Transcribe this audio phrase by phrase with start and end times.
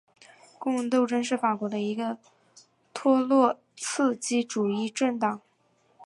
[0.57, 2.17] 工人斗争是法国的一个
[2.91, 5.39] 托洛茨基主义政党。